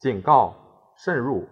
[0.00, 0.54] 警告：
[0.96, 1.48] 慎入，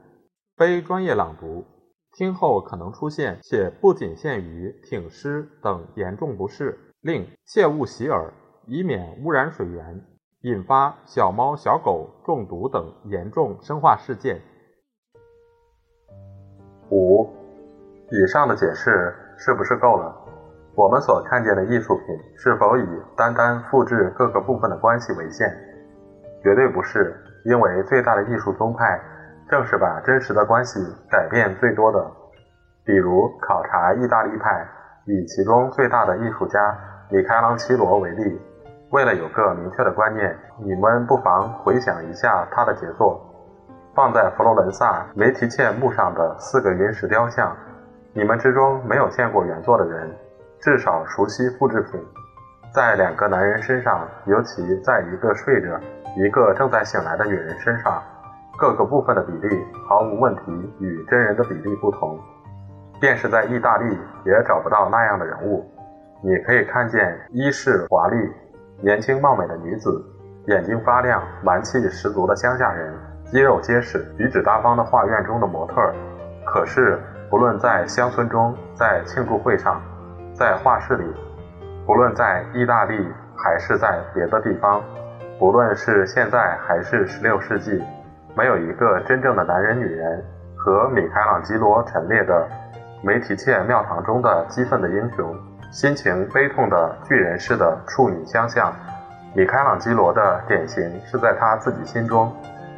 [0.56, 1.64] 非专业朗读，
[2.12, 6.86] 听后可能出现且不仅限于挺尸等严重不适。
[7.07, 8.32] 另切勿洗耳，
[8.66, 10.02] 以免污染水源，
[10.41, 14.41] 引发小猫小狗中毒等严重生化事件。
[16.91, 17.30] 五，
[18.10, 20.12] 以上的解释是不是够了？
[20.74, 22.06] 我们所看见的艺术品
[22.37, 22.84] 是否以
[23.16, 25.48] 单单复制各个部分的关系为限？
[26.43, 27.16] 绝对不是。
[27.45, 29.01] 因为最大的艺术宗派，
[29.48, 32.04] 正是把真实的关系改变最多的。
[32.84, 34.66] 比如考察意大利派，
[35.04, 36.77] 以其中最大的艺术家
[37.09, 38.41] 米开朗基罗为例，
[38.91, 43.21] 为了有个明确的观念，你们不妨回想一下他的杰作：
[43.95, 47.57] 放在佛罗伦萨梅提切墓上的四个云石雕像。
[48.12, 50.10] 你们之中没有见过原作的人，
[50.59, 52.01] 至少熟悉复制品。
[52.74, 55.79] 在两个男人身上，尤其在一个睡着。
[56.16, 58.02] 一个正在醒来的女人身上，
[58.59, 62.18] 各个部分的比例毫无问题与真人的比例不同。
[62.99, 65.71] 便是在意大利也找不到那样的人物。
[66.27, 68.16] 你可以看见衣饰华丽、
[68.81, 70.05] 年轻貌美的女子，
[70.49, 72.93] 眼睛发亮、蛮气十足的乡下人，
[73.27, 75.94] 肌肉结实、举止大方的画院中的模特儿。
[76.44, 76.99] 可是，
[77.31, 79.81] 不论在乡村中，在庆祝会上，
[80.34, 81.05] 在画室里，
[81.87, 83.06] 不论在意大利
[83.37, 84.83] 还是在别的地方。
[85.38, 87.81] 不论是现在还是十六世纪，
[88.37, 90.25] 没有一个真正的男人、女人
[90.56, 92.49] 和米开朗基罗陈列的
[93.00, 95.33] 梅提切庙堂中的激愤的英雄、
[95.70, 98.72] 心情悲痛的巨人式的处女相像。
[99.34, 102.32] 米开朗基罗的典型是在他自己心中，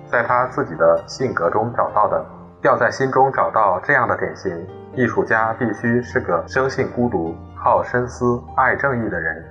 [0.06, 2.24] 在他自己的性格中找到的。
[2.62, 9.44] 要在心中找到这样的典型，艺术家必须是个生性孤独、好深思、爱正义的人，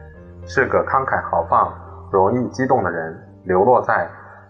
[0.45, 1.73] 是个慷慨豪放。
[2.11, 4.09] 容易激动的人，流落在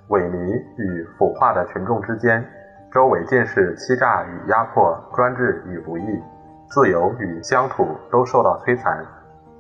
[0.10, 0.38] 萎靡
[0.78, 2.44] 与腐化的群众之间，
[2.92, 6.24] 周围尽是欺诈与压迫、专制与不义，
[6.70, 9.06] 自由与乡土都受到摧残，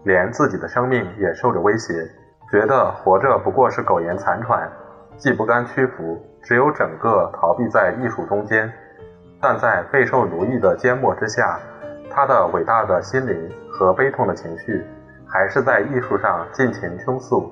[0.03, 1.93] 连自己的生命也受着威胁，
[2.51, 4.69] 觉得活着不过是苟延残喘，
[5.17, 8.71] 既不甘屈服，只有整个逃避在艺术中间，
[9.41, 11.57] 但在备受奴役的缄默之下，
[12.11, 14.85] 他的伟大的心灵和悲痛的情绪，
[15.25, 17.49] 还是在艺术上尽情倾诉。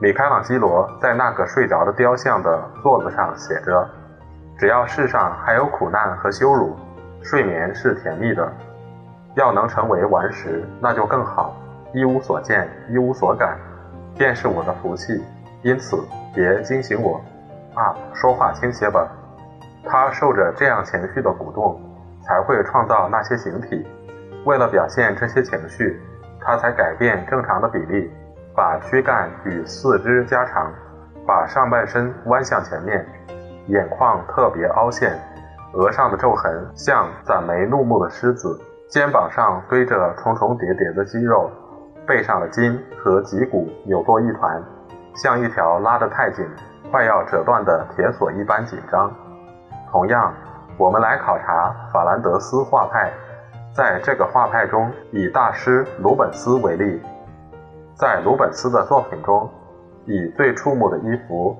[0.00, 3.86] 米开朗基罗在那个睡着的雕像的座子上写着
[4.56, 6.74] ：“只要世上还有苦难和羞辱，
[7.22, 8.52] 睡眠是甜蜜的。
[9.34, 11.54] 要能成为顽石，那就更好。
[11.92, 13.58] 一无所见，一无所感，
[14.16, 15.22] 便是我的福气。
[15.62, 15.96] 因此，
[16.34, 17.20] 别惊醒我。
[17.74, 19.08] 啊，说话轻些吧。
[19.84, 21.80] 他受着这样情绪的鼓动，
[22.22, 23.86] 才会创造那些形体。
[24.44, 26.00] 为了表现这些情绪，
[26.40, 28.10] 他才改变正常的比例。”
[28.52, 30.70] 把躯干与四肢加长，
[31.24, 33.06] 把上半身弯向前面，
[33.68, 35.16] 眼眶特别凹陷，
[35.72, 41.48] 额上的皱痕像攒眉怒目的狮子，肩膀上堆着重重叠叠的肌肉，
[42.06, 44.60] 背上的筋和脊骨扭作一团，
[45.14, 46.44] 像一条拉得太紧、
[46.90, 49.12] 快要折断的铁索一般紧张。
[49.92, 50.34] 同样，
[50.76, 53.12] 我们来考察法兰德斯画派，
[53.72, 57.00] 在这个画派中，以大师鲁本斯为例。
[57.94, 59.48] 在鲁本斯的作品中，
[60.04, 61.56] 以最触目的一幅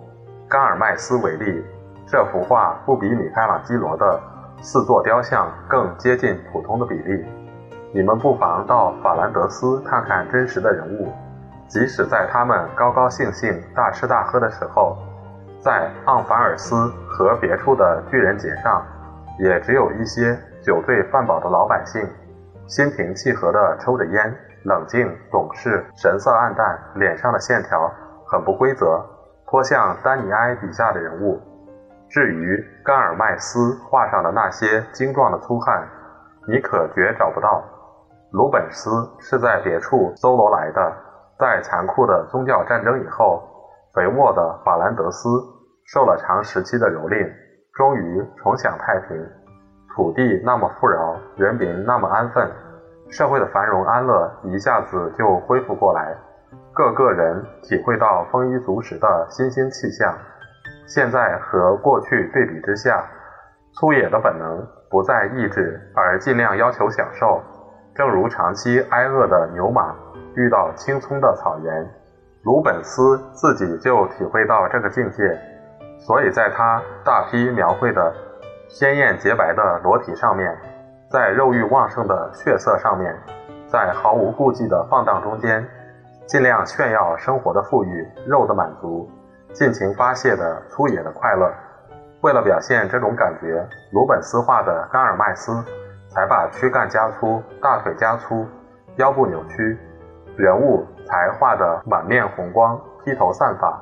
[0.50, 1.64] 《甘尔麦斯》为例，
[2.10, 4.20] 这幅画不比米开朗基罗的
[4.60, 7.24] 四座雕像更接近普通的比例。
[7.94, 11.12] 你们不妨到法兰德斯看看真实的人物，
[11.68, 14.98] 即使在他们高高兴兴、大吃大喝的时候，
[15.60, 18.84] 在昂凡尔斯和别处的巨人节上，
[19.38, 22.04] 也只有一些酒醉饭饱的老百姓，
[22.66, 24.34] 心平气和地抽着烟。
[24.64, 27.88] 冷静、懂事，神色暗淡，脸上的线条
[28.26, 29.00] 很不规则，
[29.46, 31.40] 颇像丹尼埃笔下的人物。
[32.10, 35.88] 至于甘尔麦斯画上的那些精壮的粗汉，
[36.48, 37.62] 你可绝找不到。
[38.32, 38.90] 鲁本斯
[39.20, 40.92] 是在别处搜罗来的。
[41.38, 43.40] 在残酷的宗教战争以后，
[43.94, 45.28] 肥沃的法兰德斯
[45.86, 47.32] 受了长时期的蹂躏，
[47.74, 49.16] 终于重享太平。
[49.94, 52.50] 土地那么富饶，人民那么安分。
[53.08, 56.14] 社会的繁荣安乐一下子就恢复过来，
[56.74, 60.12] 各个人体会到丰衣足食的新兴气象。
[60.92, 63.04] 现在和过去对比之下，
[63.74, 67.40] 粗野的本能不再抑制，而尽量要求享受。
[67.94, 69.94] 正如长期挨饿的牛马
[70.34, 71.88] 遇到青葱的草原。
[72.42, 75.38] 鲁本斯自己就体会到这个境界，
[76.00, 78.12] 所以在他大批描绘的
[78.68, 80.58] 鲜艳洁白的裸体上面，
[81.08, 83.16] 在肉欲旺盛的血色上面，
[83.68, 85.64] 在毫无顾忌的放荡中间，
[86.26, 89.08] 尽量炫耀生活的富裕、肉的满足、
[89.52, 91.52] 尽情发泄的粗野的快乐。
[92.22, 95.52] 为了表现这种感觉，鲁本斯画的甘尔麦斯
[96.08, 98.46] 才把躯干加粗、大腿加粗、
[98.96, 99.78] 腰部扭曲。
[100.36, 103.78] 人物才画得满面红光，披头散发，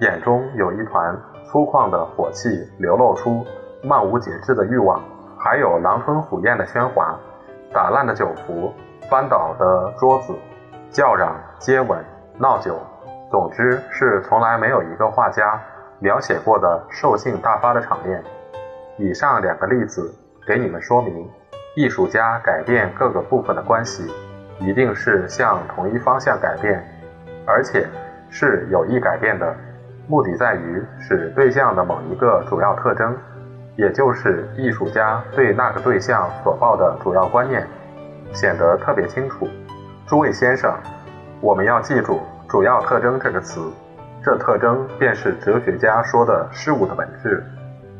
[0.00, 2.48] 眼中有一团粗犷的火气，
[2.78, 3.44] 流露出
[3.82, 5.00] 漫无节制的欲望，
[5.38, 7.16] 还有狼吞虎咽的喧哗，
[7.72, 8.72] 打烂的酒壶，
[9.08, 10.34] 翻倒的桌子，
[10.90, 12.02] 叫嚷、接吻、
[12.38, 12.78] 闹酒，
[13.34, 15.60] 总之是从来没有一个画家
[15.98, 18.22] 描写过的兽性大发的场面。
[18.96, 20.08] 以上两个例子
[20.46, 21.28] 给你们说明，
[21.74, 24.08] 艺术家改变各个部分的关系。
[24.60, 26.80] 一定是向同一方向改变，
[27.44, 27.84] 而且
[28.30, 29.52] 是有意改变的，
[30.06, 33.18] 目的在于使对象的某一个主要特征，
[33.74, 37.66] 也就是艺术家对那个对象所抱的主要观念，
[38.32, 39.48] 显得特别清楚。
[40.06, 40.72] 诸位先生，
[41.40, 43.60] 我们要记住“主要特征”这个词，
[44.22, 47.44] 这特征便是哲学家说的事物的本质，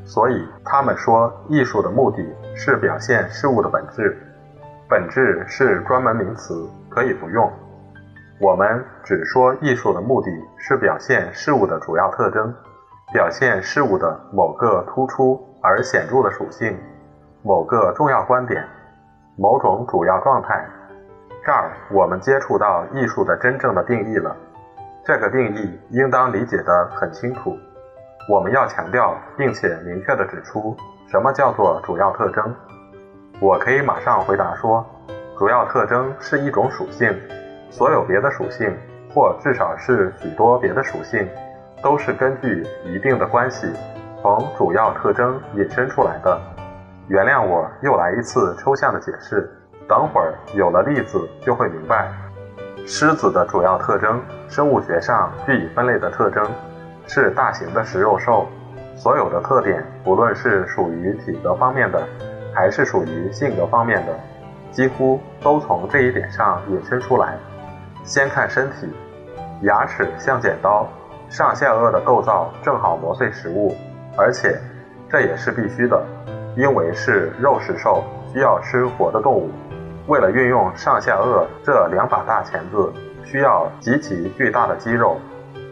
[0.05, 2.25] 所以他们说艺术的目的
[2.55, 4.17] 是表现事物的本质。
[4.89, 7.51] 本质是专门名词，可以不用。
[8.39, 12.55] 我们只说艺术的目的是表现事物的主要特征，
[13.13, 16.77] 表现事物的某个突出而显著的属性，
[17.43, 18.65] 某个重要观点，
[19.37, 20.65] 某种主要状态。
[21.45, 24.35] 这儿我们接触到艺术的真正的定义了。
[25.05, 27.59] 这个定义应当理解得很清楚。
[28.31, 30.75] 我们要强调并且明确地指出，
[31.07, 32.55] 什么叫做主要特征。
[33.41, 34.87] 我可以马上回答说，
[35.39, 37.15] 主要特征是一种属性，
[37.69, 38.75] 所有别的属性，
[39.15, 41.29] 或至少是许多别的属性，
[41.83, 43.71] 都是根据一定的关系
[44.23, 46.41] 从主要特征引申出来的。
[47.09, 49.53] 原谅我又来一次抽象的解释，
[49.89, 52.13] 等会儿有了例子就会明白。
[52.87, 56.45] 狮子的主要特征，生物学上据以分类的特征，
[57.07, 58.47] 是大型的食肉兽，
[58.97, 62.03] 所有的特点，不论是属于体格方面的。
[62.57, 64.17] 还是属于性格方面的，
[64.71, 67.37] 几乎都从这一点上引申出来。
[68.05, 68.89] 先看身体，
[69.63, 70.87] 牙齿像剪刀，
[71.29, 73.75] 上下颚的构造正好磨碎食物，
[74.17, 74.57] 而且
[75.11, 76.01] 这也是必须的，
[76.57, 79.51] 因为是肉食兽，需要吃活的动物。
[80.07, 82.93] 为了运用上下颚这两把大钳子，
[83.25, 85.19] 需要极其巨大的肌肉。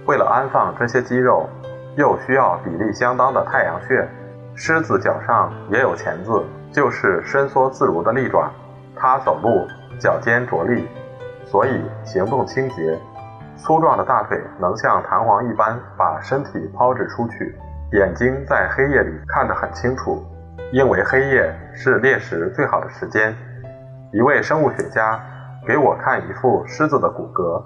[0.06, 1.48] 为了安放这些肌肉，
[1.96, 4.08] 又需要比例相当的太阳穴。
[4.54, 6.42] 狮子脚上也有钳子。
[6.72, 8.50] 就是伸缩自如的利爪，
[8.96, 9.68] 它走路
[10.00, 10.88] 脚尖着力，
[11.44, 12.98] 所以行动清洁。
[13.58, 17.54] 粗壮的大腿能像弹簧一般把身体抛掷出去。
[17.92, 20.24] 眼睛在黑夜里看得很清楚，
[20.72, 23.36] 因为黑夜是猎食最好的时间。
[24.12, 25.18] 一位生物学家
[25.66, 27.62] 给我看一副狮子的骨骼，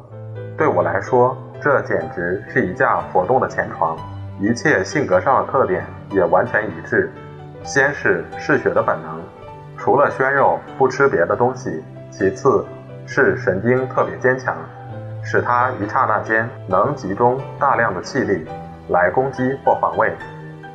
[0.57, 3.97] 对我来说，这简直是一架活动的前床。
[4.39, 7.11] 一切性格上的特点也完全一致。
[7.65, 9.21] 先是嗜血的本能，
[9.77, 11.83] 除了鲜肉不吃别的东西。
[12.13, 12.65] 其次，
[13.07, 14.57] 是神经特别坚强，
[15.25, 18.47] 使它一刹那间能集中大量的气力
[18.89, 20.15] 来攻击或防卫。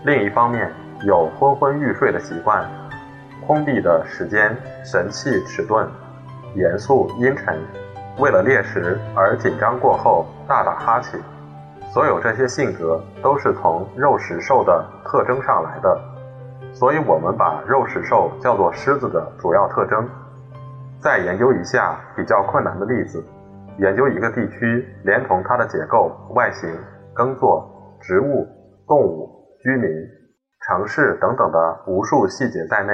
[0.04, 0.70] 另一方面，
[1.06, 2.70] 有昏昏欲睡的习惯，
[3.46, 4.56] 空闭的时间
[4.86, 5.88] 神气迟钝，
[6.56, 7.60] 严肃阴沉，
[8.20, 11.20] 为了猎食而紧张过后大打哈欠。
[11.92, 16.00] 所有这些性格都是从肉食兽的特征上来的。
[16.72, 20.08] 所以我们把肉食兽叫做狮子的主要特征。
[21.00, 23.22] 再研究一下比较困难的例子，
[23.80, 26.70] 研究一个地区，连同它的结构、外形、
[27.14, 27.68] 耕作、
[28.00, 28.48] 植物、
[28.88, 29.28] 动物、
[29.62, 29.90] 居民、
[30.66, 32.94] 城市等等的无数细节在内。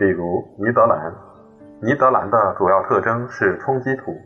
[0.00, 1.12] 比如尼德兰，
[1.82, 4.16] 尼德兰的主要特征是冲积土，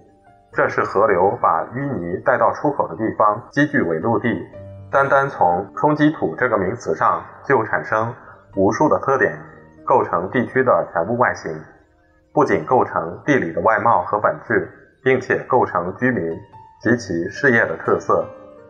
[0.52, 4.40] 这是河流把淤泥带到出口的地方，积聚为陆地。
[4.88, 8.14] 单单从冲积土这个名词上就产生。
[8.54, 9.36] 无数的特点
[9.84, 11.52] 构成地区的全部外形，
[12.32, 14.70] 不仅构成地理的外貌和本质，
[15.02, 16.30] 并且构成居民
[16.80, 18.24] 及其事业的特色、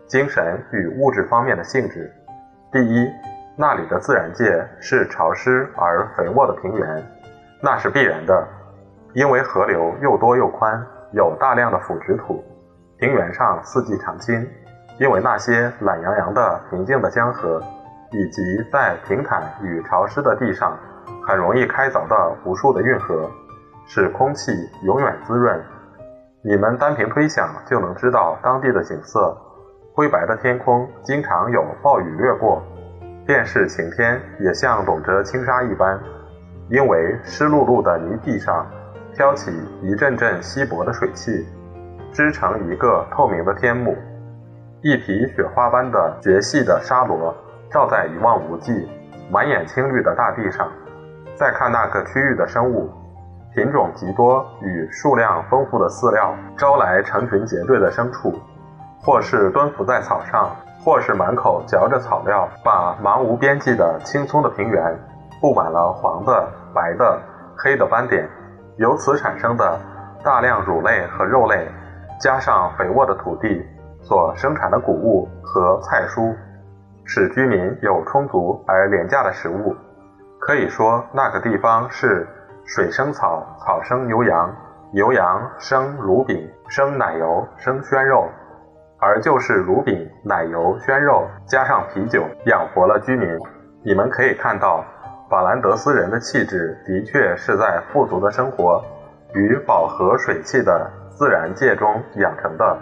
[0.06, 2.10] 精神与物质方面的性质。
[2.72, 3.06] 第一，
[3.56, 7.02] 那里的自然界是潮湿而肥沃的平原，
[7.62, 8.46] 那是必然的，
[9.12, 12.44] 因为河流又多又宽，有大量的腐殖土。
[12.98, 14.48] 平原上四季常青，
[14.98, 17.62] 因为那些懒洋洋的平静的江河。
[18.10, 20.78] 以及在平坦与潮湿的地上
[21.26, 23.28] 很容易开凿的无数的运河，
[23.86, 24.52] 使空气
[24.84, 25.60] 永远滋润。
[26.44, 29.36] 你们单凭推想就能知道当地的景色：
[29.96, 32.62] 灰白的天空经常有暴雨掠过，
[33.26, 35.98] 便是晴天也像笼着轻纱一般，
[36.68, 38.66] 因为湿漉漉的泥地上
[39.14, 39.50] 飘起
[39.82, 41.46] 一阵阵稀薄的水汽，
[42.12, 43.96] 织成一个透明的天幕。
[44.82, 47.34] 一匹雪花般的绝细的沙罗
[47.70, 48.86] 照在一望无际、
[49.30, 50.70] 满眼青绿的大地上。
[51.34, 52.90] 再看那个区域的生物，
[53.54, 58.38] 品种极多与数量丰富的饲料招来成群结队的牲畜，
[59.00, 64.94] 或是蹲伏在草上，或是满口嚼着草料，把茫无边际的青葱的平原
[65.40, 67.18] 布满了黄的、白的、
[67.56, 68.28] 黑的斑点。
[68.76, 69.80] 由此产生的
[70.22, 71.66] 大量乳类和肉类，
[72.20, 73.64] 加上肥沃的土地。
[74.02, 76.36] 所生产的谷物和菜蔬，
[77.06, 79.74] 使居民有充足而廉价的食物。
[80.38, 82.28] 可以说，那个地方是
[82.66, 84.54] 水生草，草生牛羊，
[84.92, 88.28] 牛羊生乳饼，生奶油，生鲜肉。
[89.00, 93.28] 而就是乳饼、奶油、鲜肉，加上啤酒，养活了居民。
[93.84, 94.82] 你们可以看到，
[95.28, 98.82] 法兰德斯人的气质的确是在富足的生活
[99.34, 102.78] 与饱和水汽的自然界中养成的。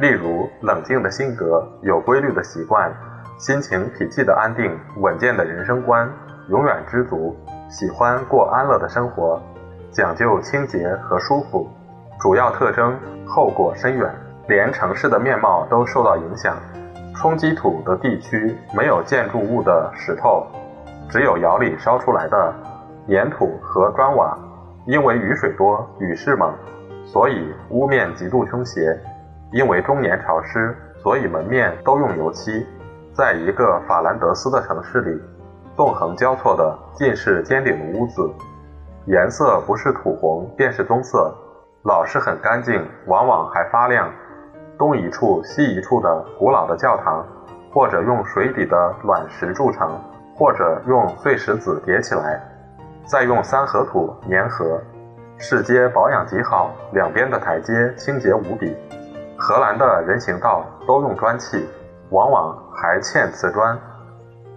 [0.00, 2.92] 例如，冷静的性格，有规律的习惯，
[3.38, 6.10] 心情脾气的安定，稳健的人生观，
[6.48, 7.36] 永远知足，
[7.68, 9.40] 喜欢过安乐的生活，
[9.92, 11.68] 讲究清洁和舒服。
[12.18, 14.12] 主要特征后果深远，
[14.50, 16.56] 连城市的面貌都受到影响。
[17.14, 20.44] 冲积土的地区没有建筑物的石头，
[21.08, 22.52] 只有窑里烧出来的
[23.08, 24.36] 粘土和砖瓦。
[24.86, 26.52] 因为雨水多，雨势猛，
[27.04, 28.98] 所以屋面极度倾斜。
[29.52, 32.66] 因为终年潮湿，所以门面都用油漆。
[33.14, 35.22] 在一个法兰德斯的城市里，
[35.76, 38.28] 纵横交错的尽是尖顶的屋子，
[39.06, 41.32] 颜色不是土红便是棕色，
[41.84, 44.10] 老是很干净，往往还发亮。
[44.80, 47.22] 东一处西一处的古老的教堂，
[47.70, 49.90] 或者用水底的卵石筑成，
[50.34, 52.40] 或者用碎石子叠起来，
[53.04, 54.80] 再用三合土粘合。
[55.36, 58.74] 市街保养极好，两边的台阶清洁无比。
[59.36, 61.68] 荷兰的人行道都用砖砌，
[62.08, 63.78] 往往还嵌瓷砖。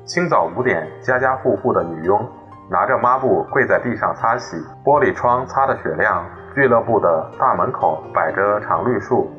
[0.05, 2.25] 清早五点，家家户户的女佣
[2.69, 6.23] 拿着抹布跪在地上擦洗，玻璃窗擦得雪亮。
[6.55, 9.29] 俱乐部的大门口摆着常绿树，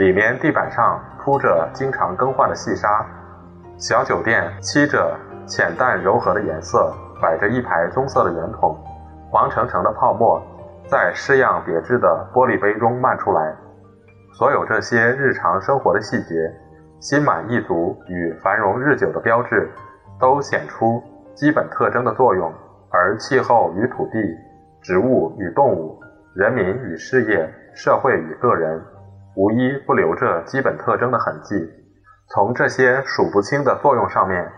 [0.00, 3.04] 里面地板上铺着经常更换的细沙。
[3.76, 5.14] 小酒店漆着
[5.44, 6.90] 浅淡柔和的颜色，
[7.20, 8.74] 摆着一排棕色的圆筒，
[9.30, 10.42] 黄澄澄的泡沫
[10.88, 13.54] 在式样别致的玻璃杯中漫出来。
[14.32, 16.50] 所有这些日常生活的细节，
[16.98, 19.70] 心满意足与繁荣日久的标志，
[20.18, 21.02] 都显出
[21.34, 22.50] 基本特征的作用；
[22.90, 24.18] 而气候与土地、
[24.80, 26.00] 植物与动物、
[26.34, 28.82] 人民与事业、社会与个人，
[29.34, 31.54] 无一不留着基本特征的痕迹。
[32.28, 34.50] 从这些数不清的作用上面，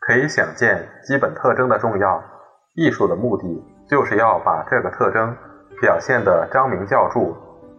[0.00, 2.22] 可以想见基本特征的重要。
[2.74, 5.36] 艺术的目的，就是要把这个特征
[5.80, 7.20] 表现得张明教著。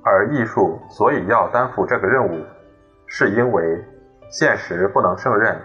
[0.03, 2.46] 而艺术所以要担负这个任务，
[3.06, 3.84] 是因为
[4.29, 5.56] 现实不能胜任。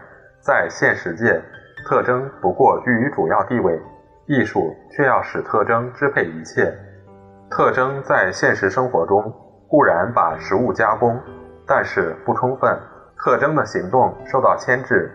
[0.41, 1.41] 在现实界，
[1.87, 3.81] 特征不过居于主要地位，
[4.26, 6.73] 艺术却要使特征支配一切。
[7.50, 9.33] 特征在现实生活中
[9.75, 11.21] 固然把食物加工，
[11.66, 12.78] 但是不充分。
[13.19, 15.11] 特征的行动受到牵制，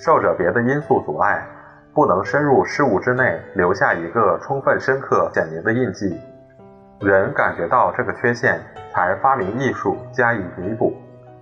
[0.00, 1.46] 受着别的因素阻碍，
[1.94, 6.20] 不能深入事物之内，留下一个充分、深刻、简明的印记。
[6.98, 8.60] 人感觉到这个缺陷，
[8.92, 10.92] 才发明艺术加以弥补。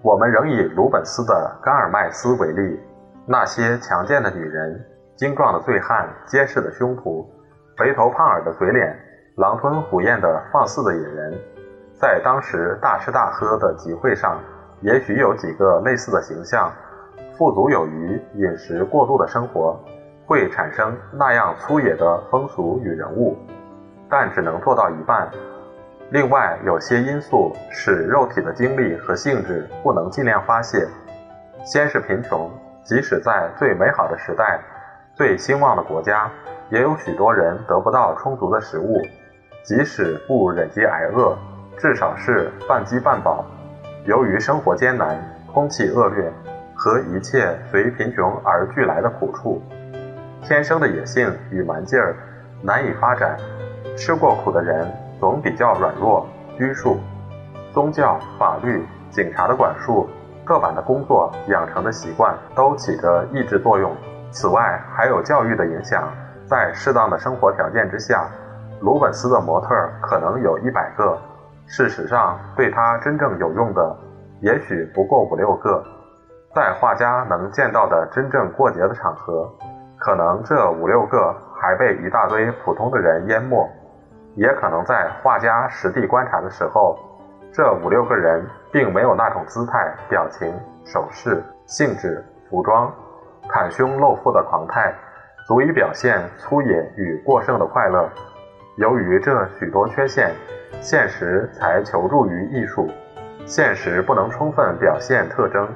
[0.03, 2.79] 我们仍以鲁本斯的《甘尔麦斯》为例，
[3.25, 4.79] 那些强健的女人、
[5.17, 7.25] 精壮的醉汉、结实的胸脯、
[7.79, 8.95] 肥头胖耳的嘴脸、
[9.37, 11.33] 狼吞虎咽的放肆的野人，
[11.99, 14.41] 在当时大吃大喝的集会上，
[14.83, 16.71] 也许有几个类似的形象。
[17.37, 19.79] 富足有余、饮食过度的生活，
[20.27, 23.37] 会产生那样粗野的风俗与人物。
[24.09, 25.29] 但只能做到一半。
[26.11, 30.87] 另外，有些因素使肉体的精力和性质不能尽量发泄。
[31.65, 32.51] 先是贫穷，
[32.83, 34.61] 即使在最美好的时代、
[35.15, 36.31] 最兴旺的国家，
[36.71, 39.03] 也有许多人得不到充足的食物。
[39.63, 41.37] 即使不忍饥挨饿，
[41.79, 43.45] 至少是半饥半饱。
[44.05, 45.17] 由于生活艰难、
[45.53, 46.33] 空气恶劣
[46.75, 49.63] 和一切随贫穷而俱来的苦处，
[50.43, 52.17] 天生的野性与蛮劲儿
[52.63, 53.37] 难以发展。
[53.97, 54.87] 吃过苦的人
[55.19, 56.99] 总比较软弱拘束，
[57.73, 60.09] 宗教、法律、警察的管束、
[60.45, 63.95] 刻板的工作、养成的习惯都起着抑制作用。
[64.31, 66.09] 此外，还有教育的影响。
[66.47, 68.27] 在适当的生活条件之下，
[68.81, 69.69] 鲁本斯的模特
[70.01, 71.19] 可能有一百个，
[71.69, 73.97] 事实上，对他真正有用的，
[74.41, 75.85] 也许不过五六个。
[76.55, 79.49] 在画家能见到的真正过节的场合，
[79.99, 83.69] 可能这五六个还被一大堆普通的人淹没，
[84.35, 86.99] 也可能在画家实地观察的时候，
[87.53, 90.53] 这五六个人并没有那种姿态、表情、
[90.87, 92.91] 手势、性质、服装、
[93.51, 94.93] 袒胸露腹的狂态，
[95.47, 98.09] 足以表现粗野与过剩的快乐。
[98.79, 100.33] 由于这许多缺陷，
[100.81, 102.89] 现实才求助于艺术。
[103.45, 105.69] 现实不能充分表现特征，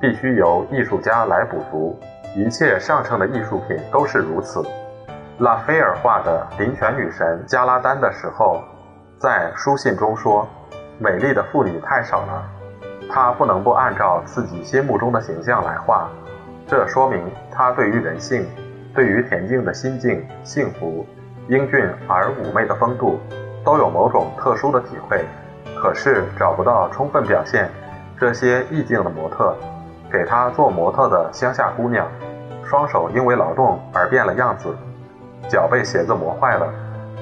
[0.00, 1.96] 必须由艺术家来补足。
[2.34, 4.60] 一切上乘的艺术品都是如此。
[5.38, 8.60] 拉斐尔画的林泉女神加拉丹的时候，
[9.16, 10.48] 在书信中说
[10.98, 12.42] ：“美丽的妇女太少了，
[13.08, 16.10] 他不能不按照自己心目中的形象来画。
[16.66, 18.44] 这说明他对于人性，
[18.92, 21.06] 对于恬静的心境、幸福。”
[21.50, 23.18] 英俊而妩媚的风度，
[23.64, 25.24] 都有某种特殊的体会，
[25.82, 27.68] 可是找不到充分表现
[28.16, 29.52] 这些意境的模特。
[30.12, 32.06] 给他做模特的乡下姑娘，
[32.62, 34.72] 双手因为劳动而变了样子，
[35.48, 36.72] 脚被鞋子磨坏了，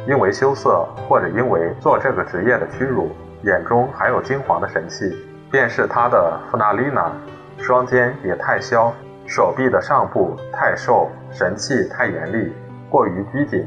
[0.06, 3.10] 因为羞涩或者因为做这个职业的屈辱，
[3.44, 5.10] 眼中还有金黄的神气。
[5.50, 7.10] 便是他的弗纳丽娜，
[7.56, 8.92] 双肩也太削，
[9.26, 12.52] 手臂的上部太瘦，神气太严厉，
[12.90, 13.66] 过于拘谨。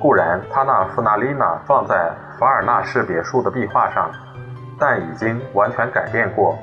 [0.00, 4.10] 固然，他那弗纳丽娜放在法尔纳式别墅的壁画上，
[4.78, 6.56] 但已经完全改变过。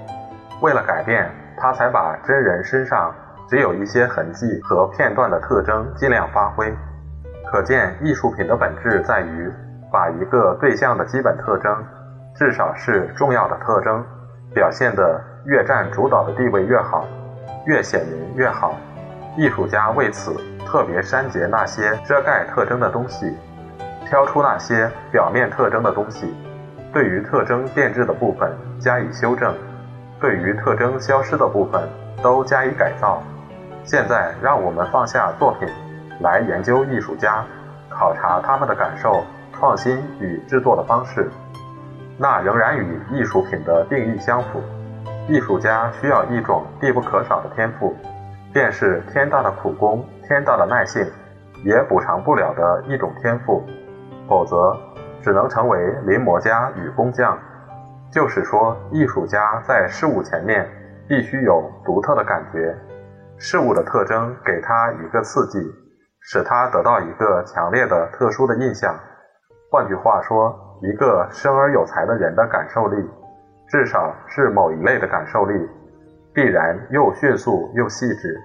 [0.62, 3.13] 为了改变，他才把真人身上
[3.48, 6.74] 只有一些痕迹和片段的特征尽量发挥。
[7.51, 9.51] 可见，艺术品的本质在于
[9.92, 11.84] 把一个对象的基本特征，
[12.36, 14.01] 至少是重要的特征，
[14.54, 17.06] 表现得越占主导的地位越好，
[17.65, 18.74] 越显明越好。
[19.38, 20.36] 艺术家为此。
[20.68, 23.32] 特别删节那些遮盖特征的东西，
[24.10, 26.34] 挑出那些表面特征的东西，
[26.92, 29.56] 对于特征变质的部分加以修正，
[30.20, 31.88] 对于特征消失的部分
[32.22, 33.22] 都加以改造。
[33.86, 35.70] 现在让我们放下作品，
[36.20, 37.46] 来研究艺术家，
[37.90, 41.29] 考察他们的感受、创新与制作的方式。
[42.18, 44.62] 那仍然与艺术品的定义相符。
[45.29, 47.96] 艺术家需要一种必不可少的天赋，
[48.55, 50.01] 便是天大的苦功。
[50.24, 51.05] 天大的耐性，
[51.65, 53.61] 也补偿不了的一种天赋，
[54.29, 54.74] 否则
[55.22, 57.37] 只能成为临摹家与工匠。
[58.09, 60.65] 就是说，艺术家在事物前面
[61.05, 62.74] 必须有独特的感觉，
[63.37, 65.59] 事物的特征给他一个刺激，
[66.22, 68.96] 使他得到一个强烈的、特殊的印象。
[69.70, 73.05] 换句话说，一个生而有才的人的感受力，
[73.68, 75.70] 至少是某一类的感受力，
[76.35, 78.37] 必然又迅速又细致。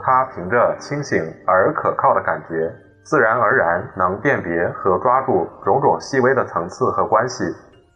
[0.00, 2.72] 他凭着清醒而可靠的感觉，
[3.04, 7.44] 自然而然能辨别和抓住种种细微的层次和关系。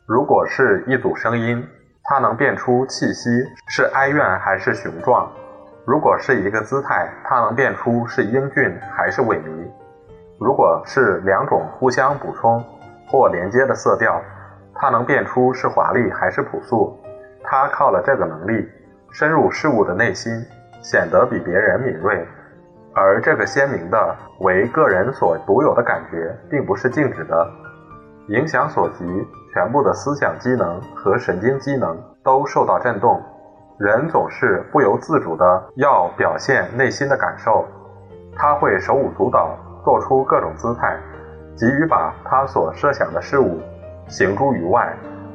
[0.06, 1.66] 如果是一组声音，
[2.04, 3.30] 他能辨出气息
[3.68, 5.26] 是哀怨还是雄壮；
[5.86, 9.70] 如果是一个姿态，他能辨出是英俊还是萎靡；
[10.38, 12.62] 如果是两种互相补充
[13.08, 14.20] 或连接的色调，
[14.74, 16.98] 他能辨出是华丽还是朴素。
[17.42, 18.68] 他靠了这个能力，
[19.12, 20.44] 深入事物的内心。
[20.82, 22.26] 显得比别人敏锐，
[22.94, 27.46] 而这个鲜明的为个人所独有的感觉，并不是静止的。
[28.28, 29.04] 影响所及，
[29.52, 33.20] 全部的思想机能和神经机能都受到震动。
[33.78, 37.66] 人总是不由自主的要表现内心的感受，
[38.34, 40.96] 他会手舞足蹈，做出各种姿态，
[41.54, 43.60] 急于把他所设想的事物
[44.08, 44.90] 行诸于外。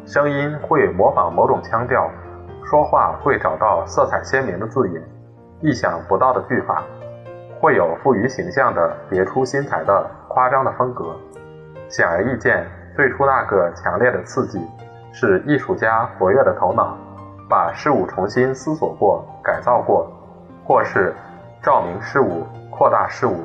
[0.07, 2.09] 声音会模仿某种腔调，
[2.65, 5.01] 说话会找到色彩鲜明的字眼。
[5.61, 6.83] 意想不到的句法，
[7.59, 11.15] 会有富于形象的、别出心裁的、夸张的风格。
[11.87, 14.59] 显而易见，最初那个强烈的刺激，
[15.13, 16.97] 是艺术家活跃的头脑
[17.47, 20.11] 把事物重新思索过、改造过，
[20.65, 21.13] 或是
[21.61, 23.43] 照明事物、扩大事物，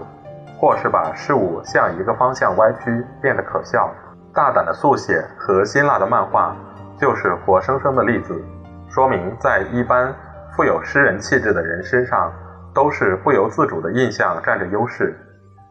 [0.58, 3.88] 或是把事物向一个方向歪曲，变得可笑。
[4.32, 6.56] 大胆的速写和辛辣的漫画，
[6.96, 8.42] 就是活生生的例子，
[8.90, 10.14] 说明在一般。
[10.56, 12.30] 富有诗人气质的人身上，
[12.74, 15.16] 都是不由自主的印象占着优势。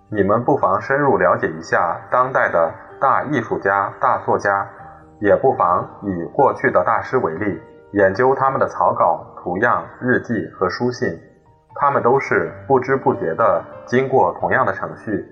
[0.10, 4.66] 你们不妨深入了解一下当代的大艺术家、大作家，
[5.20, 11.14] 也不妨以过去的大师为例，研究他们的草稿、图样、日记和书信。
[11.76, 15.26] 他们都是不知不觉地经过同样的程序。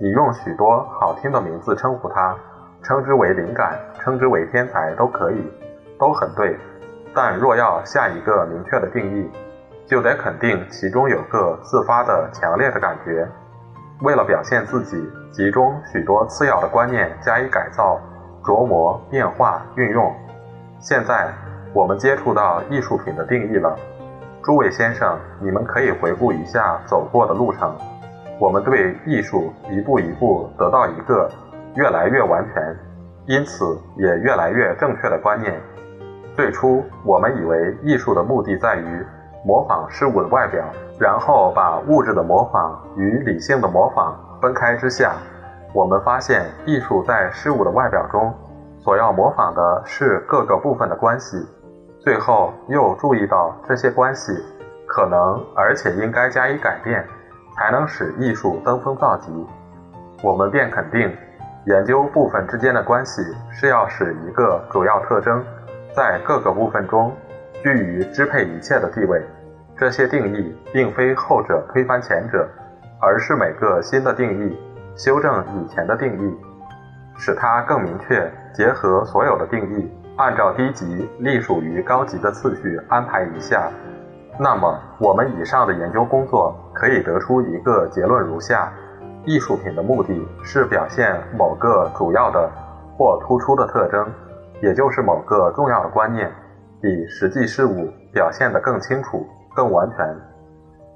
[0.00, 2.36] 你用许多好听的名字称呼他，
[2.82, 5.50] 称之为灵感，称之为天才，都可以，
[5.98, 6.58] 都很对。
[7.14, 9.30] 但若要下一个明确的定义，
[9.86, 13.28] 就得肯定其中有个自发的强烈的感觉。
[14.00, 14.96] 为了表现自己，
[15.30, 18.00] 集中许多次要的观念加以改造，
[18.42, 20.12] 琢磨、变化、运用。
[20.80, 21.32] 现在
[21.72, 23.76] 我们接触到艺术品的定义了。
[24.42, 27.76] 诸位先生，你们可以回顾一下走过的路程。
[28.40, 31.30] 我们对艺术一步一步得到一个
[31.76, 32.76] 越来越完全，
[33.26, 35.60] 因此也越来越正确的观念。
[36.34, 39.06] 最初，我们以为艺术的目的在于
[39.44, 40.64] 模仿事物的外表，
[40.98, 45.12] 然后把物质的模仿与理性的模仿分开之下，
[45.74, 48.32] 我们发现艺术在事物的外表中
[48.78, 51.36] 所要模仿的是各个部分的关系。
[52.00, 54.32] 最后又注意到这些关系
[54.88, 57.06] 可能而且应该加以改变，
[57.54, 59.30] 才能使艺术登峰造极。
[60.22, 61.14] 我们便肯定，
[61.66, 65.44] 研究部分之间的关系是要使一个主要特征
[65.94, 67.14] 在各个部分中
[67.62, 69.22] 居于支配一切的地位。
[69.76, 72.48] 这些定义并非后者推翻前者，
[73.00, 74.56] 而是每个新的定义
[74.96, 76.36] 修正以前的定义，
[77.16, 79.90] 使它更明确，结合所有的定义。
[80.16, 83.70] 按照低级隶属于高级的次序安排一下，
[84.38, 88.70] 那么我们以上的研究工作可以得出一个结论如下：
[89.24, 92.48] 艺术品的目的是表现某个主要的
[92.96, 94.06] 或突出的特征，
[94.62, 96.32] 也就是某个重要的观念，
[96.80, 100.16] 比实际事物表现得更清楚、更完全。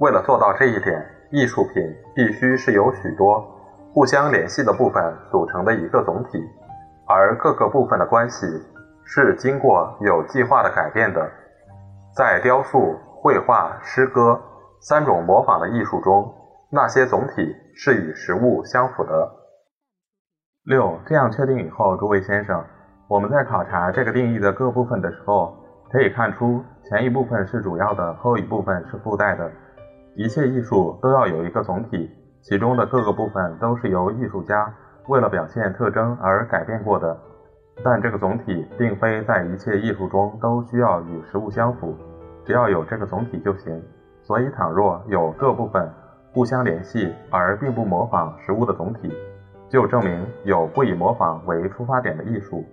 [0.00, 1.82] 为了做到这一点，艺术品
[2.14, 3.44] 必须是由许多
[3.92, 6.42] 互相联系的部分组成的一个总体，
[7.06, 8.46] 而各个部分的关系。
[9.08, 11.30] 是经过有计划的改变的。
[12.16, 14.36] 在雕塑、绘画、诗歌
[14.80, 16.34] 三种模仿的艺术中，
[16.72, 19.30] 那些总体是与实物相符的。
[20.64, 22.64] 六，这样确定以后，诸位先生，
[23.08, 25.56] 我们在考察这个定义的各部分的时候，
[25.92, 29.48] 可以看出前一部分是主要的，后一部分是附带的。
[30.16, 32.10] 一切艺术都要有一个总体，
[32.42, 34.74] 其中的各个部分都是由艺术家
[35.06, 37.16] 为了表现特征而改变过的。
[37.84, 41.94] 但这个总体并非在一切艺术中都需要与实物相符，
[42.44, 43.80] 只要有这个总体就行。
[44.22, 45.88] 所以，倘若有各部分
[46.32, 49.12] 互相联系而并不模仿实物的总体，
[49.68, 52.64] 就证明有不以模仿为出发点的艺术。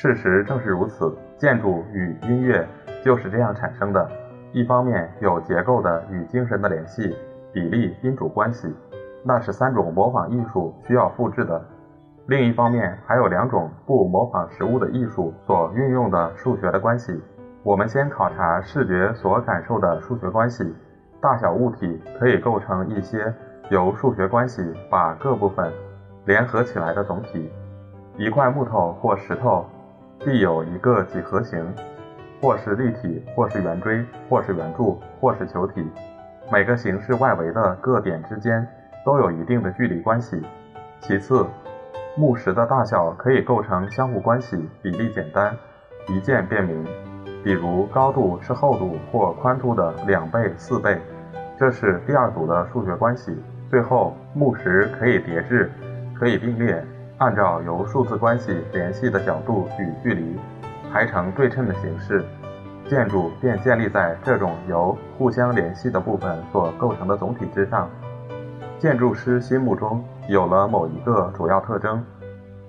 [0.00, 2.64] 事实正是如此，建筑与音乐
[3.02, 4.08] 就是这样产生的。
[4.52, 7.16] 一方面有结构的与精神的联系，
[7.52, 8.72] 比例宾主关系，
[9.24, 11.60] 那是三种模仿艺术需要复制的。
[12.28, 17.20] 另一方面，还有两种不模仿实物的艺术所运用的数学的关系。
[17.64, 20.72] 我们先考察视觉所感受的数学关系。
[21.20, 23.34] 大小物体可以构成一些
[23.68, 25.72] 由数学关系把各部分
[26.24, 27.50] 联合起来的总体。
[28.16, 29.64] 一块木头或石头
[30.24, 31.64] 必有一个几何形，
[32.40, 35.86] 或是立体，或是圆锥，或是圆柱，或是球体。
[36.50, 38.66] 每个形式外围的各点之间
[39.04, 40.42] 都有一定的距离关系。
[41.00, 41.46] 其次，
[42.16, 45.54] 木石的大小可以构成相互关系，比例简单，
[46.08, 46.84] 一见便明。
[47.44, 51.00] 比如高度是厚度或宽度的两倍、四倍，
[51.56, 53.36] 这是第二组的数学关系。
[53.70, 55.70] 最后，木石可以叠置，
[56.18, 56.84] 可以并列，
[57.18, 60.38] 按照由数字关系联系的角度与距离，
[60.92, 62.24] 排成对称的形式。
[62.88, 67.90] 建筑便建立在这种由互相联系的部分所构成的总体之上。
[68.78, 72.02] 建筑师心目中有了某一个主要特征，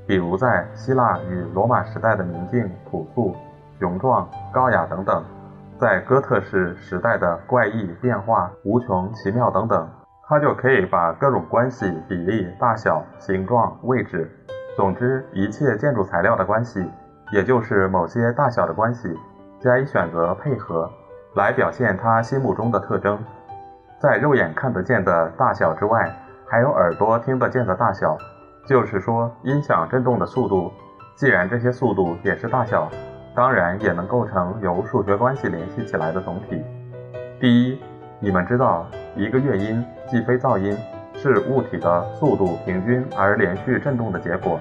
[0.06, 3.36] 比如在希腊与罗马时代的宁静、朴素、
[3.80, 5.24] 雄壮、高雅等等，
[5.78, 9.88] 在哥特式时代的怪异、变化、无穷、奇妙等等，
[10.30, 14.30] 他就可以把各种关系、比例、大小、形状、位置，
[14.76, 16.88] 总之一切建筑材料的关系，
[17.32, 19.12] 也就是某些大小的关系，
[19.60, 20.88] 加以选择配合，
[21.34, 23.18] 来表现他心目中的特征。
[24.00, 26.16] 在肉眼看得见的大小之外，
[26.48, 28.16] 还有耳朵听得见的大小，
[28.68, 30.72] 就是说音响振动的速度。
[31.16, 32.88] 既然这些速度也是大小，
[33.34, 36.64] 当然也能构成由数学关系联系起来的总体。
[37.40, 37.82] 第一，
[38.22, 40.76] 你们知道，一个乐音既非噪音，
[41.16, 44.60] 是物体的速度平均而连续振动的结果。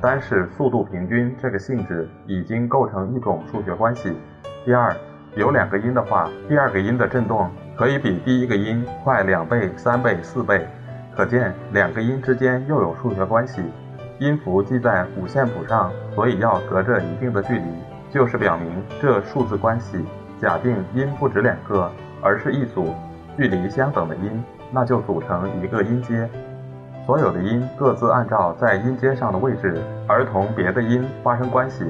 [0.00, 4.16] 单是速度平均这个性质已经构成一种数学关系。
[4.64, 4.96] 第二，
[5.34, 7.50] 有两个音的话，第二个音的振动。
[7.76, 10.66] 可以比第一个音快两倍、三倍、四倍，
[11.14, 13.60] 可见两个音之间又有数学关系。
[14.18, 17.64] 音符记在五线谱上，所以要隔着一定的距离，
[18.10, 20.02] 就是表明这数字关系。
[20.40, 21.92] 假定音不止两个，
[22.26, 22.92] 而是一组
[23.36, 26.28] 距离相等的音，那就组成一个音阶。
[27.06, 31.84] 所有的音各自按照在音阶上的位置而同别的音发生关系，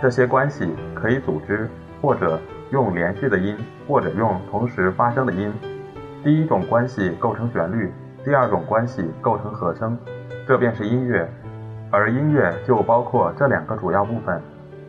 [0.00, 1.68] 这些关系可以组织
[2.00, 2.40] 或者。
[2.70, 5.52] 用连续的音，或者用同时发生的音。
[6.24, 7.92] 第一种关系构成旋律，
[8.24, 9.96] 第二种关系构成和声，
[10.48, 11.28] 这便是音乐。
[11.92, 14.40] 而音乐就包括这两个主要部分。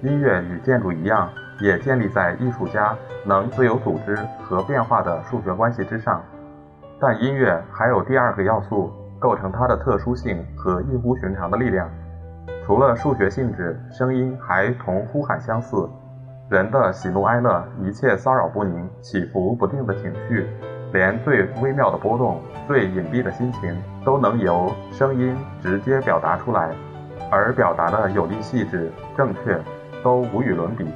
[0.01, 6.21] 音乐与建筑一样，也建立在艺术家能自由组织和变化的数学关系之上。
[6.99, 11.89] 但音乐还有第二个要素，构成它的特殊性和异乎寻常的力量。
[12.65, 15.87] 除了数学性质，声音还同呼喊相似。
[16.49, 20.47] 人的喜怒哀乐，一切骚扰不宁、起伏不定的情绪，
[20.93, 26.69] 连最微妙的波动、最隐蔽的心情，都能由声音直接表达出来，
[27.31, 29.59] 而表达的有力、细致、正确，
[30.03, 30.87] 都无与伦比。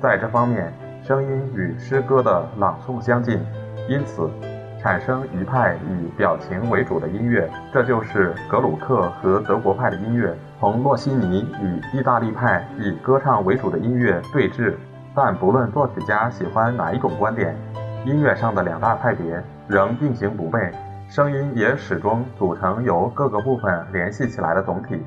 [0.00, 3.40] 在这方面，声音与诗歌的朗诵相近，
[3.88, 4.30] 因此。
[4.78, 14.74] 产生一派以表情为主的音乐，这就是格鲁克和德国派的音乐同洛西尼与意大利派以歌唱为主的音乐对峙。
[15.12, 17.56] 但不论作曲家喜欢哪一种观点，
[18.04, 20.70] 音乐上的两大派别仍并行不悖，
[21.08, 25.02] 声音也始终组成由各个部分联系起来的总体。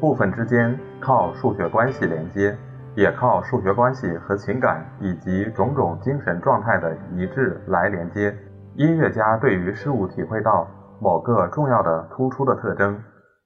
[0.00, 2.54] 部分之间靠数学关系连接，
[2.98, 8.36] 也靠数学关系和情感以及种种精神状态的一致来连接。
[8.74, 10.66] 音乐家对于事物体会到
[11.00, 13.00] 某个重要的、突出的特征，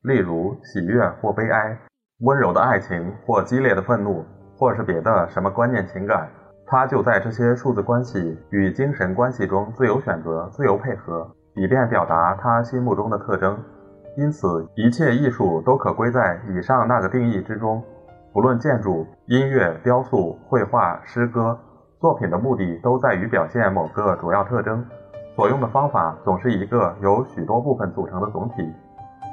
[0.04, 1.78] 例如喜悦或悲哀、
[2.20, 4.24] 温柔的爱情或激烈的愤怒，
[4.56, 6.30] 或是别的什么观念情感，
[6.66, 13.62] 他就在这些数字关系与精神关系中自由选择、自由配合，以便表达他心目中的特征。
[14.16, 17.84] 因此，一切艺术都可归在以上那个定义之中。
[18.32, 21.58] 不论建筑、音乐、雕塑、绘画、诗歌，
[22.00, 24.82] 作品的目的都在于表现某个主要特征。
[25.36, 28.66] 所用的方法总是一个由许多部分组成的总体，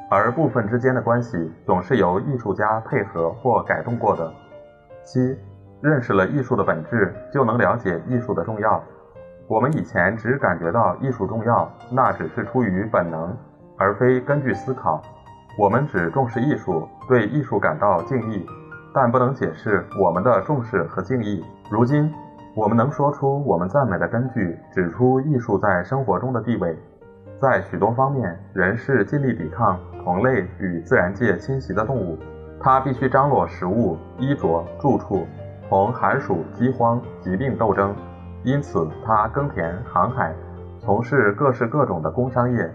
[0.10, 4.30] 而部分之间的关系总是由艺术家配合或改动过的。
[5.06, 5.38] 七，
[5.82, 8.84] 认识了艺术的本质，就能了解艺术的重要。
[9.48, 13.34] 我们以前只感觉到艺术重要，那只是出于本能，
[13.78, 15.02] 而非根据思考。
[15.58, 18.46] 我们只重视艺术，对艺术感到敬意，
[19.02, 21.42] 但不能解释我们的重视和敬意。
[21.72, 22.14] 如今。
[22.56, 26.78] 我们能说出我们赞美的根据，指出艺术在生活中的地位。
[27.40, 32.18] 在许多方面，人是尽力抵抗同类与自然界侵袭的动物。
[32.60, 35.26] 他必须张罗食物、衣着、住处，
[35.70, 37.96] 同寒暑、饥荒、疾病斗争。
[38.44, 40.34] 因此，他耕田、航海，
[40.80, 42.70] 从事各式各种的工商业。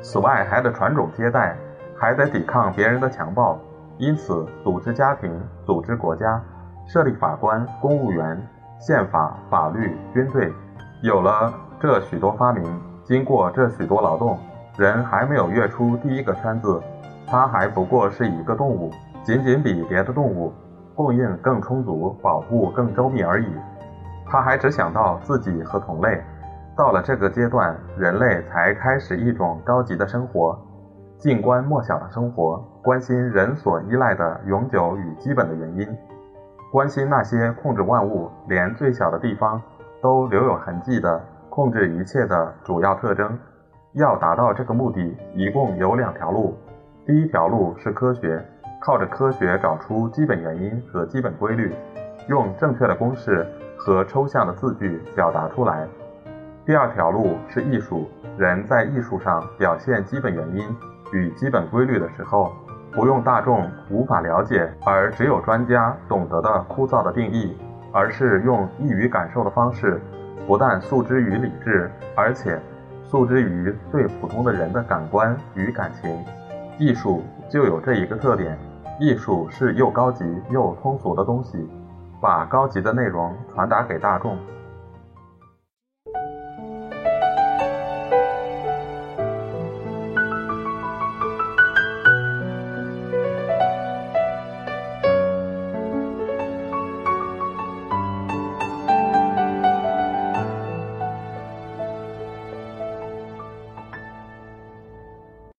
[0.00, 1.54] 此外，还得传种接代，
[1.94, 3.58] 还得抵抗别人的强暴。
[3.98, 5.30] 因此，组织家庭、
[5.66, 6.42] 组织国家、
[6.86, 8.40] 设立法官、公务员。
[8.80, 10.54] 宪法、法律、军队，
[11.02, 12.64] 有了这许多发明，
[13.02, 14.38] 经过这许多劳动，
[14.76, 16.80] 人还没有跃出第一个圈子，
[17.26, 18.92] 他还不过是一个动物，
[19.24, 20.52] 仅仅比别的动物
[20.94, 23.48] 供应更充足，保护更周密而已。
[24.24, 26.22] 他还只想到自己和同类。
[26.76, 30.56] 到了这个阶段，人类才开始一种高级的生活，
[31.18, 35.98] 静观莫小的生活，关心人所依赖的永久与基本的原因。
[36.70, 39.60] 关心那些控制万物，连最小的地方
[40.00, 43.36] 都留有痕迹的控制一切的主要特征。
[43.94, 46.56] 要达到这个目的，一共有两条路。
[47.04, 48.40] 第一条路是科学，
[48.80, 51.74] 靠着科学找出基本原因和基本规律，
[52.28, 53.44] 用正确的公式
[53.76, 55.84] 和抽象的字句表达出来。
[56.64, 60.68] 第二条路是艺术，人在艺术上表现基本原因
[61.12, 62.52] 与基本规律的时候。
[62.90, 67.54] 不用大众无法了解，而只有专家懂得的枯燥的定义，
[67.92, 70.00] 而是用易于感受的方式，
[70.46, 72.58] 不但诉之于理智，而且
[73.04, 76.18] 诉之于最普通的人的感官与感情。
[76.78, 78.58] 艺术就有这一个特点：
[78.98, 81.68] 艺术是又高级又通俗的东西，
[82.22, 84.36] 把高级的内容传达给大众。